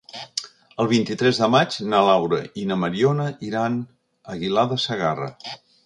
El 0.83 0.87
vint-i-tres 0.93 1.41
de 1.41 1.49
maig 1.57 1.77
na 1.91 2.01
Laura 2.09 2.41
i 2.63 2.65
na 2.73 2.79
Mariona 2.85 3.29
iran 3.53 3.79
a 3.87 4.35
Aguilar 4.39 4.69
de 4.73 4.85
Segarra. 4.89 5.35